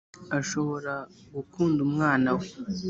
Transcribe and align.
ashobora 0.39 0.93
gukunda 1.35 1.79
umwana 1.87 2.29
we. 2.37 2.47